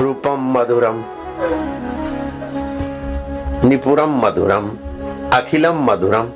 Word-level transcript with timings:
रूपम 0.00 0.44
मधुरम 0.52 1.02
निपुरम 3.64 4.12
मधुरम 4.20 4.68
अखिलम 5.32 5.82
मधुरम 5.84 6.30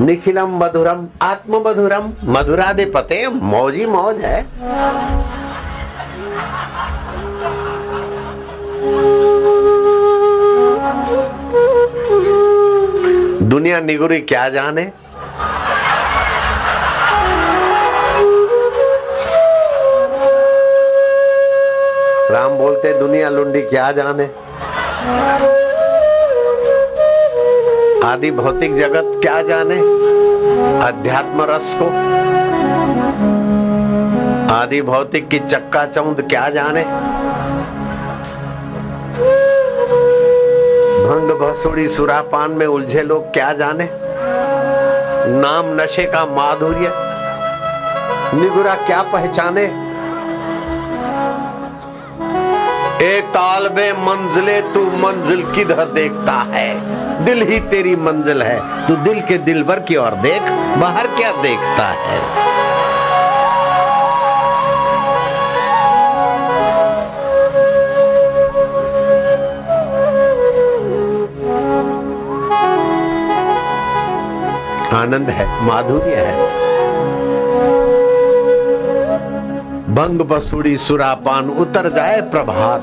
निखिलम 0.00 0.56
मधुरम 0.62 1.06
आत्म 1.22 1.62
मधुरम 1.66 2.12
मधुरादे 2.34 2.84
पते 2.94 3.26
मौजी 3.44 3.86
मौज 3.88 4.24
है 4.24 4.42
दुनिया 13.48 13.80
निगुरी 13.82 14.20
क्या 14.22 14.48
जाने 14.48 14.84
राम 22.54 22.62
बोलते 22.62 22.92
दुनिया 22.98 23.28
लुंडी 23.28 23.60
क्या 23.60 23.92
जाने? 23.92 24.24
आदि 28.06 28.30
भौतिक 28.30 28.76
जगत 28.76 29.20
क्या 29.22 29.42
जाने? 29.42 29.78
अध्यात्म 30.86 31.46
रस 31.50 31.74
को। 31.82 31.86
आदि 34.54 34.82
भौतिक 34.82 35.28
की 35.28 35.38
चक्का 35.38 35.84
चौंद 35.86 36.20
क्या 36.20 36.48
जाने? 36.48 36.82
भंग 41.04 41.30
भसुड़ी 41.40 41.88
सुरापान 41.88 42.50
में 42.50 42.66
उलझे 42.66 43.02
लोग 43.02 43.32
क्या 43.32 43.52
जाने? 43.52 43.88
नाम 45.40 45.74
नशे 45.80 46.04
का 46.04 46.26
माधुर्य। 46.26 46.92
निगुरा 48.34 48.74
क्या 48.74 49.02
पहचाने? 49.02 49.83
ए 53.04 53.20
तालबे 53.30 53.92
मंजिले, 53.92 54.60
तू 54.74 54.82
मंजिल 54.98 55.42
किधर 55.52 55.84
देखता 55.94 56.32
है? 56.52 56.68
दिल 57.24 57.42
ही 57.42 57.58
तेरी 57.70 57.94
मंजिल 57.96 58.42
है, 58.42 58.86
तू 58.86 58.96
दिल 59.02 59.20
के 59.20 59.38
दिल 59.40 59.62
भर 59.62 59.80
की 59.80 59.96
ओर 59.96 60.14
देख, 60.22 60.50
बाहर 60.80 61.06
क्या 61.16 61.32
देखता 61.42 61.88
है? 62.00 62.22
आनंद 74.94 75.28
है, 75.30 75.46
माधुर्य 75.66 76.14
है। 76.16 76.63
भंग 79.94 80.20
बसुड़ी 80.20 80.76
सुरापान 80.76 81.50
उतर 81.50 81.88
जाए 81.94 82.20
प्रभात। 82.20 82.80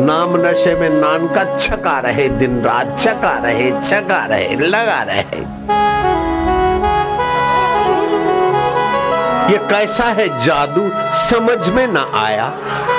नाम 0.00 0.36
नशे 0.36 0.74
में 0.74 0.88
नान 0.90 1.26
का 1.28 1.58
छका 1.58 1.98
रहे 1.98 2.28
दिन 2.28 2.60
रात, 2.60 2.96
छका 2.98 3.38
रहे 3.38 3.70
छका 3.70 4.24
रहे, 4.26 4.56
लगा 4.56 5.02
रहे। 5.02 5.40
ये 9.52 9.58
कैसा 9.58 10.04
है 10.04 10.28
जादू, 10.44 10.90
समझ 11.12 11.68
में 11.68 11.86
ना 11.86 12.06
आया। 12.14 12.48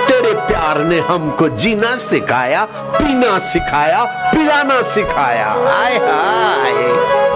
तेरे 0.07 0.33
प्यार 0.33 0.79
ने 0.79 0.99
हमको 0.99 1.49
जीना 1.49 1.97
सिखाया, 1.97 2.65
पीना 2.71 3.39
सिखाया, 3.39 4.03
पिलाना 4.03 4.81
सिखाया। 4.81 5.47
हाय 5.47 5.97
हाय। 5.97 7.30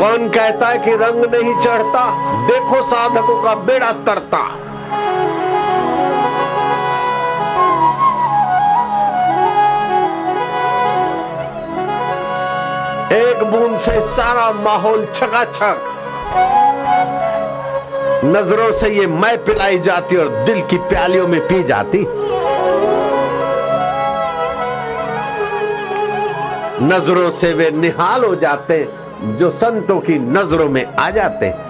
कौन 0.00 0.28
कहता 0.28 0.68
है 0.68 0.78
कि 0.78 0.92
रंग 0.96 1.24
नहीं 1.24 1.54
चढ़ता, 1.54 2.02
देखो 2.46 2.80
साधकों 2.82 3.42
का 3.42 3.54
बेड़ा 3.64 3.90
तरता। 4.06 4.38
एक 13.14 13.42
बूंद 13.44 13.78
से 13.78 13.98
सारा 14.16 14.50
माहौल 14.52 15.06
छकाछक 15.14 15.86
नज़रों 18.24 18.70
से 18.72 18.88
ये 18.90 19.06
मैं 19.06 19.36
पिलाई 19.44 19.78
जाती 19.78 20.16
और 20.16 20.28
दिल 20.44 20.62
की 20.66 20.78
प्यालियों 20.88 21.26
में 21.28 21.40
पी 21.48 21.62
जाती। 21.62 22.00
नज़रों 26.84 27.28
से 27.30 27.52
वे 27.52 27.70
निहाल 27.70 28.24
हो 28.24 28.34
जाते। 28.36 28.82
जो 29.20 29.50
संतों 29.50 30.00
की 30.00 30.18
नज़रों 30.18 30.68
में 30.68 30.84
आ 30.86 31.10
जाते 31.10 31.46
हैं। 31.46 31.68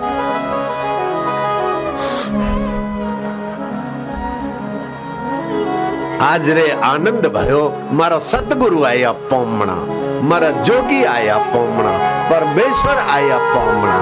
आज 6.20 6.48
रे 6.48 6.70
आनंद 6.70 7.26
भयो, 7.26 7.62
मारा 7.92 8.18
सतगुरु 8.18 8.84
आया 8.84 9.12
पोमणा, 9.12 9.74
मारा 10.22 10.50
जोगी 10.50 11.02
आया 11.04 11.38
पोमणा, 11.38 11.96
परमेश्वर 12.30 12.98
आया 12.98 13.38
पोमणा। 13.54 13.98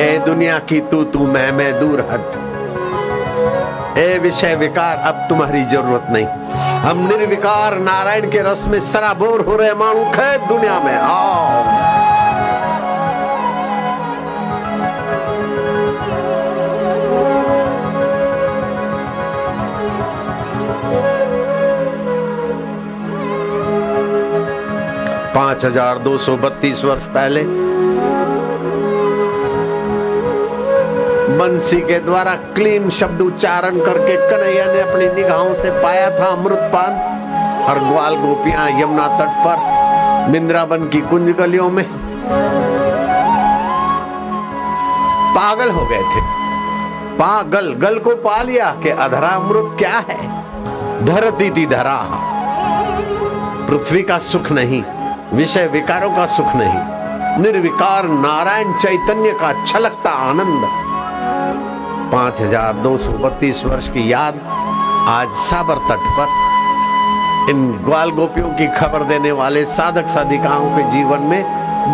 ए 0.00 0.18
दुनिया 0.18 0.58
की 0.58 0.80
तू 0.80 1.04
तू 1.04 1.26
मैं 1.26 1.52
मैं 1.52 1.80
दूर 1.80 2.00
हट। 2.10 2.45
ए 3.98 4.18
विषय 4.18 4.54
विकार, 4.56 4.96
अब 5.06 5.26
तुम्हारी 5.28 5.64
ज़रूरत 5.64 6.06
नहीं। 6.10 6.26
हम 6.80 7.06
निर्विकार 7.08 7.78
नारायण 7.80 8.30
के 8.30 8.42
रस 8.42 8.66
में 8.68 8.78
सराबोर 8.82 9.44
हो 9.44 9.56
रहे 9.56 9.74
मानुख 9.74 10.16
है 10.16 10.48
दुनिया 10.48 10.78
में। 10.80 10.94
आओ। 10.94 12.04
पाँच 25.34 25.64
हज़ार 25.64 25.98
दो 25.98 26.16
सौ 26.18 26.36
बत्तीस 26.36 26.84
वर्ष 26.84 27.06
पहले 27.14 27.40
बंसी 31.38 31.80
के 31.80 31.98
द्वारा 31.98 32.32
क्लीन 32.54 32.88
शब्द 32.90 33.20
उच्चारण 33.20 33.78
करके 33.80 34.16
कन्हैया 34.30 34.64
ने 34.64 34.80
अपनी 34.80 35.06
निगाहों 35.14 35.54
से 35.54 35.70
पाया 35.82 36.08
था 36.10 36.26
अमृत 36.26 36.70
पान 36.74 36.92
और 37.68 37.78
ग्वाल 37.80 38.16
गोपियाँ 38.16 38.68
यमुना 38.80 39.06
तट 39.18 39.32
पर 39.44 40.30
मिंद्रावन 40.30 40.88
की 40.88 41.00
कुंज 41.00 41.34
गलियों 41.36 41.68
में। 41.70 41.84
पागल 45.34 45.70
हो 45.70 45.86
गए 45.86 46.02
थे। 46.04 46.20
पागल 47.18 47.72
गल 47.74 47.98
को 47.98 48.14
पा 48.16 48.42
लिया 48.42 48.70
कि 48.82 48.90
अधरा 48.90 49.28
अमृत 49.28 49.76
क्या 49.78 49.98
है? 50.08 50.20
धरती 51.06 51.50
थी 51.50 51.66
धरा। 51.66 51.98
पृथ्वी 53.68 54.02
का 54.02 54.18
सुख 54.24 54.50
नहीं, 54.52 54.82
विषय 55.34 55.66
विकारों 55.66 56.10
का 56.10 56.26
सुख 56.26 56.56
नहीं, 56.56 57.42
निर्विकार 57.42 58.04
नारायण 58.08 58.72
चैतन्य 58.72 59.32
का 59.32 59.52
छलकता 59.66 60.10
आनंद। 60.10 60.85
पाँच 62.12 62.40
हज़ार 62.40 62.72
दो 62.82 62.96
सौ 62.98 63.12
बत्तीस 63.18 63.64
वर्ष 63.64 63.88
की 63.88 64.10
याद 64.12 64.40
आज 65.10 65.28
साबर 65.38 65.78
तट 65.88 66.04
पर 66.18 67.50
इन 67.50 67.66
ग्वाल 67.84 68.10
गोपियों 68.10 68.48
की 68.58 68.66
खबर 68.76 69.02
देने 69.04 69.32
वाले 69.40 69.64
साधक 69.74 70.08
साधिकाओं 70.08 70.68
के 70.76 70.82
जीवन 70.92 71.26
में 71.30 71.42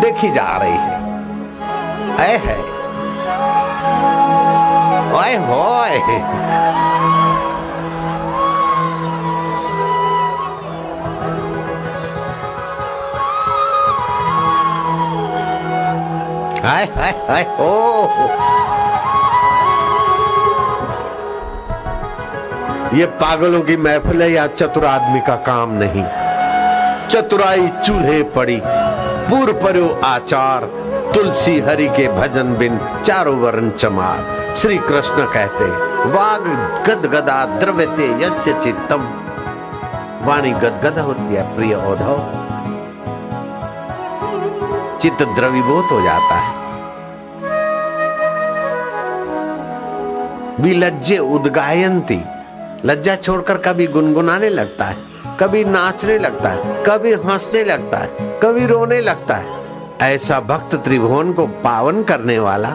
देखी 0.01 0.29
जा 0.33 0.47
रही 0.61 0.77
है। 0.77 1.01
ऐ 2.21 2.37
है। 2.45 2.57
ओए 5.13 5.35
होए 5.47 5.97
हाय 16.63 16.85
हाय 16.95 17.11
हाय 17.29 17.43
ओ 17.59 18.62
ये 22.93 23.05
पागलों 23.05 23.61
की 23.61 23.77
महफिल 23.77 24.21
है 24.21 24.31
या 24.31 24.47
चतुर 24.47 24.85
आदमी 24.85 25.19
का 25.19 25.35
काम 25.35 25.69
नहीं। 25.73 26.03
चतुराई 27.07 27.67
चूल्हे 27.85 28.23
पड़ी 28.23 28.61
पूर्व 29.29 29.53
परो 29.53 30.01
आचार, 30.05 30.61
तुलसी 31.13 31.59
हरि 31.59 31.87
के 31.87 32.07
भजन 32.07 32.55
बिन 32.55 32.79
चारों 33.05 33.39
वर्ण 33.39 33.69
चमार। 33.69 34.53
श्री 34.55 34.77
कृष्ण 34.77 35.25
कहते, 35.33 35.65
वाग 36.09 36.41
गद 36.87 37.05
गदा 37.05 37.45
द्रव्यते 37.45 38.25
यस्य 38.25 38.53
चित्तम। 38.63 39.07
वाणी 40.23 40.51
गदगद 40.51 40.99
होती 40.99 41.35
है, 41.35 41.55
प्रिय 41.55 41.73
औधव। 41.73 42.19
चित्त 45.01 45.23
द्रवीभूत 45.23 45.91
हो 45.91 46.01
जाता 46.01 46.35
है। 46.35 46.63
विलज्जे 50.59 51.17
उदगायंती 51.17 52.21
लज्जा 52.85 53.15
छोड़कर 53.15 53.57
कभी 53.57 53.85
गुनगुनाने 53.87 54.49
लगता 54.49 54.85
है, 54.85 54.97
कभी 55.39 55.63
नाचने 55.63 56.17
लगता 56.19 56.49
है, 56.49 56.83
कभी 56.83 57.13
हंसने 57.13 57.63
लगता 57.63 57.97
है, 57.97 58.39
कभी 58.39 58.65
रोने 58.65 58.99
लगता 59.01 59.35
है। 59.35 59.61
ऐसा 60.03 60.39
भक्त 60.39 60.75
त्रिभुवन 60.75 61.31
को 61.33 61.45
पावन 61.63 62.03
करने 62.03 62.37
वाला 62.39 62.69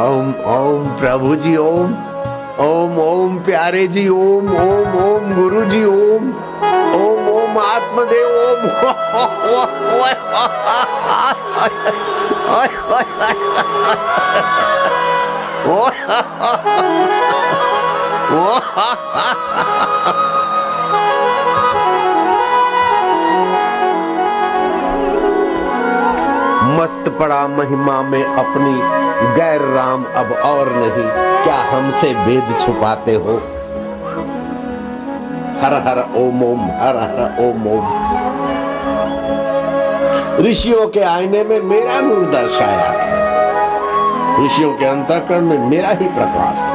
ओम 0.00 0.34
ओम 0.50 0.88
प्रभु 0.98 1.34
जी, 1.36 1.56
ओम 1.56 1.94
ओम 2.60 2.98
ओम 2.98 3.38
प्यारे 3.38 3.86
जी, 3.86 4.08
ओम 4.08 4.54
ओम 4.58 4.94
ओम 4.98 5.34
गुरु 5.34 5.64
जी, 5.64 5.84
ओम। 5.84 6.32
ओम 7.50 7.58
आत्मदेव 7.58 8.28
ओम 8.40 8.66
मस्त 26.76 27.08
पड़ा 27.18 27.46
महिमा 27.48 28.02
में 28.02 28.24
अपनी 28.24 28.72
गैर 29.36 29.62
राम 29.74 30.04
अब 30.04 30.32
और 30.44 30.68
नहीं। 30.72 31.08
क्या 31.42 31.56
हमसे 31.70 32.12
वेद 32.26 32.58
छुपाते 32.60 33.14
हो? 33.14 33.59
हर 35.62 35.74
हर 35.86 35.98
ओम 36.18 36.42
ओम 36.44 36.60
हर 36.80 36.96
हर 36.96 37.18
ओम 37.44 37.66
ओम 37.72 37.84
ऋषियों 40.46 40.86
के 40.88 41.00
आईने 41.14 41.42
में 41.44 41.60
मेरा 41.70 42.00
नूर 42.00 42.24
दर्शाया 42.30 42.90
ऋषियों 44.44 44.72
के 44.78 44.84
अंतकरण 44.84 45.44
में 45.46 45.58
मेरा 45.70 45.88
ही 46.00 46.06
प्रकाश 46.18 46.68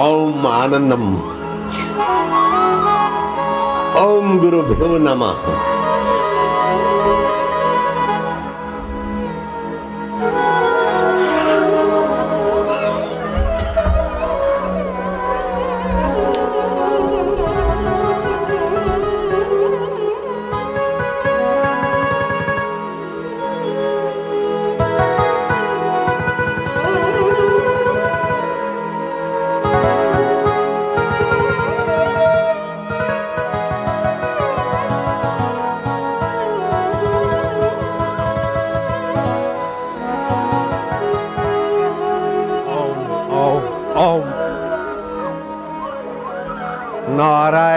ओम 0.00 0.46
आनंदम। 0.46 1.04
ओम 4.00 4.38
गुरुभ्यो 4.38 4.98
नमः। 4.98 5.79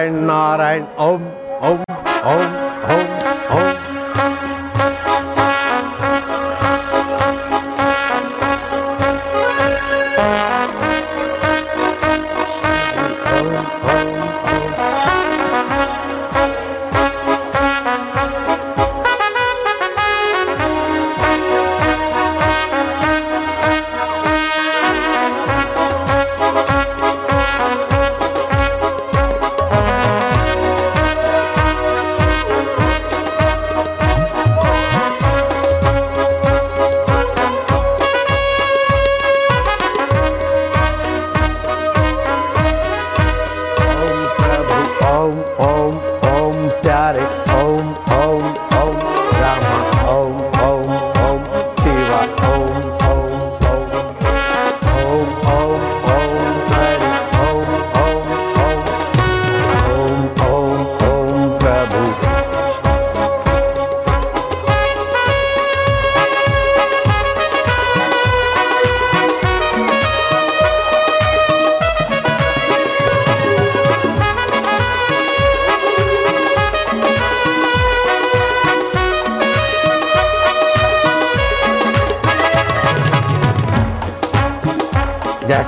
नारायण 0.04 0.26
नारायण 0.26 0.84
ओम 1.00 1.28
ओम 1.62 1.84
ओम 2.26 2.63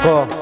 देखो 0.05 0.34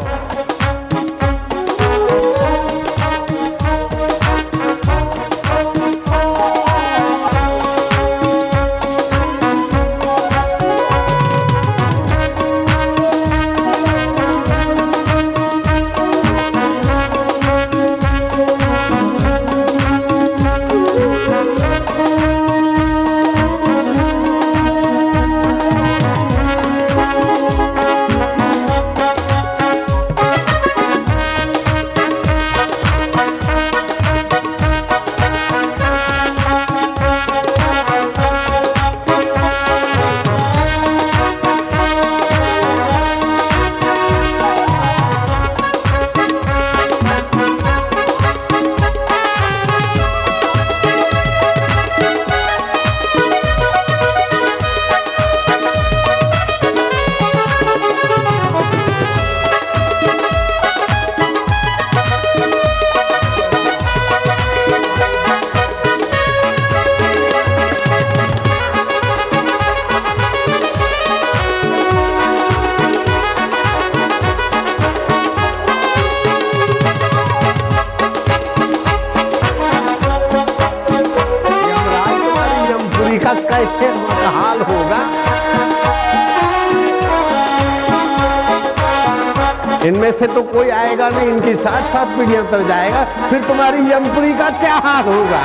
इनमें 89.86 90.12
से 90.20 90.28
तो 90.28 90.42
कोई 90.44 90.70
आएगा 90.70 91.10
नहीं, 91.10 91.28
इनकी 91.28 91.54
साथ 91.56 91.92
साथ 91.94 92.18
पीढ़ियाँ 92.18 92.46
तर 92.52 92.62
जाएगा, 92.68 93.04
फिर 93.30 93.42
तुम्हारी 93.48 93.92
यमपुरी 93.92 94.34
का 94.38 94.50
क्या 94.60 94.76
हाल 94.86 95.04
होगा? 95.06 95.42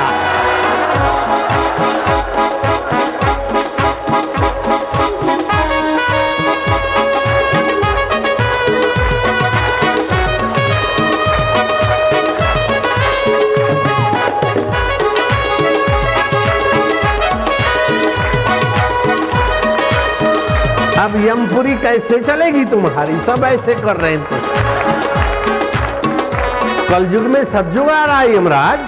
अब 20.99 21.25
यमपुरी 21.25 21.75
कैसे 21.77 22.21
चलेगी 22.21 22.65
तुम्हारी? 22.65 23.19
सब 23.19 23.43
ऐसे 23.45 23.75
कर 23.75 23.95
रहे 23.97 24.11
हैं 24.11 24.23
तो। 24.23 24.35
कलयुग 26.89 27.23
में 27.23 27.43
सतयुग 27.45 27.89
आ 27.89 28.05
रहा 28.05 28.19
है 28.19 28.35
यमराज। 28.35 28.79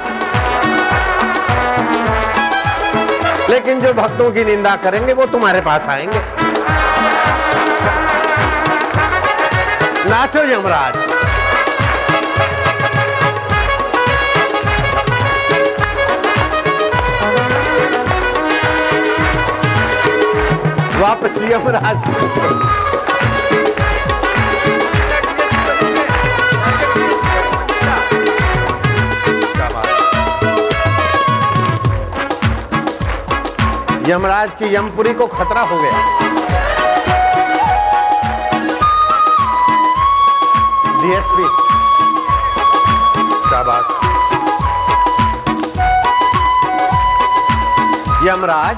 लेकिन 3.49 3.79
जो 3.79 3.93
भक्तों 3.93 4.31
की 4.31 4.43
निंदा 4.43 4.75
करेंगे, 4.75 5.13
वो 5.13 5.25
तुम्हारे 5.25 5.61
पास 5.61 5.81
आएँगे। 5.89 6.21
नाचो 10.09 10.39
यमराज। 10.39 11.10
यमराज 21.21 21.97
यमराज 34.09 34.49
की 34.59 34.75
यमपुरी 34.75 35.13
को 35.13 35.27
खतरा 35.27 35.61
हो 35.61 35.77
गया। 35.81 35.99
डीएसपी। 41.01 41.45
शाबाश 43.49 43.85
यमराज 48.27 48.77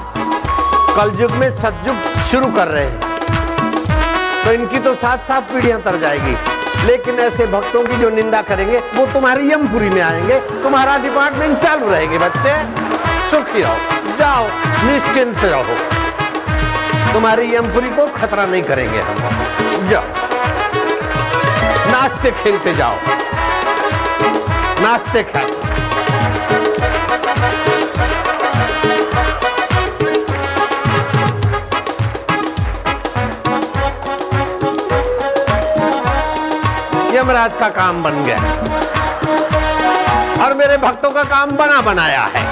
कलयुग 0.96 1.32
में 1.32 1.50
सतयुग 1.50 2.13
शुरू 2.30 2.46
कर 2.46 2.68
रहे 2.68 2.84
हैं। 2.84 3.00
तो 4.44 4.52
इनकी 4.52 4.78
तो 4.78 4.94
सात 4.94 5.20
सात 5.20 5.42
पीढ़ियाँ 5.42 5.82
तर 5.82 5.96
जाएगी। 5.96 6.36
लेकिन 6.86 7.14
ऐसे 7.14 7.46
भक्तों 7.46 7.84
की 7.84 7.96
जो 7.96 8.10
निंदा 8.10 8.42
करेंगे, 8.42 8.78
वो 8.78 9.06
तुम्हारी 9.06 9.52
यमपुरी 9.52 9.88
में 9.88 10.02
आएँगे। 10.02 10.40
तुम्हारा 10.40 10.98
डिपार्टमेंट 10.98 11.58
चालू 11.58 11.90
रहेगी, 11.90 12.18
बच्चे। 12.18 12.84
सुखी 13.30 13.62
रहो, 13.62 13.76
जाओ, 14.18 14.48
निश्चिंत 14.84 15.38
रहो। 15.38 15.76
तुम्हारी 17.12 17.56
यमपुरी 17.56 17.88
को 17.88 18.06
खतरा 18.06 18.46
नहीं 18.46 18.62
करेंगे 18.62 19.00
हम। 19.00 19.18
जाओ। 19.88 20.04
नाचते 21.92 22.30
खेलते 22.30 22.74
जाओ। 22.74 22.96
नाचते 24.80 25.22
खेलते 25.22 25.63
यमराज 37.24 37.52
का 37.58 37.68
काम 37.76 38.02
बन 38.02 38.24
गया 38.24 38.38
और 40.44 40.54
मेरे 40.54 40.76
भक्तों 40.78 41.10
का 41.10 41.22
काम 41.24 41.50
बना 41.56 41.80
बनाया 41.82 42.24
है। 42.34 42.42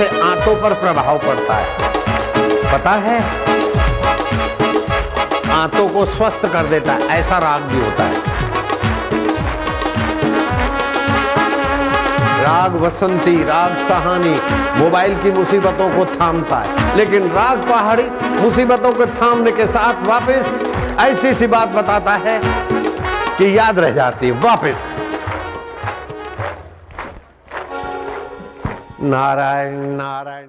जिससे 0.00 0.20
आंतों 0.20 0.54
पर 0.56 0.74
प्रभाव 0.74 1.18
पड़ता 1.18 1.54
है। 1.54 1.66
पता 2.72 2.90
है? 2.90 3.18
आंतों 5.50 5.88
को 5.88 6.04
स्वस्थ 6.06 6.52
कर 6.52 6.64
देता 6.64 6.92
है, 6.92 7.06
ऐसा 7.08 7.38
राग 7.38 7.60
भी 7.62 7.80
होता 7.80 8.04
है। 8.04 8.14
राग 12.42 12.76
वसंती, 12.76 13.44
राग 13.44 13.88
सहानी, 13.88 14.40
मोबाइल 14.80 15.14
की 15.22 15.30
मुसीबतों 15.30 15.90
को 15.90 16.04
थामता 16.04 16.56
है। 16.56 16.96
लेकिन 16.96 17.30
राग 17.30 17.58
पहाड़ी, 17.58 18.10
मुसीबतों 18.40 18.94
को 18.94 19.06
थामने 19.06 19.52
के 19.52 19.66
साथ 19.66 20.06
वापस 20.06 20.48
ऐसी 21.00 21.34
सी 21.34 21.46
बात 21.46 21.68
बताता 21.68 22.12
है 22.12 22.40
कि 23.38 23.58
याद 23.58 23.78
रह 23.78 23.90
जाती 23.90 24.26
है, 24.26 24.32
वापस। 24.32 24.89
नारायण 29.02 29.74
नारायण। 29.96 30.46